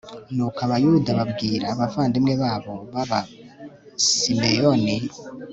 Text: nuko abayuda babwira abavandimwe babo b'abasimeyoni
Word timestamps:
nuko 0.35 0.59
abayuda 0.65 1.09
babwira 1.19 1.65
abavandimwe 1.73 2.33
babo 2.41 2.73
b'abasimeyoni 2.93 4.95